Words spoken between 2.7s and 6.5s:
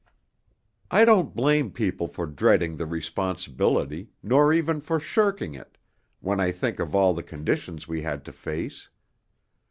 the responsibility, nor even for shirking it, when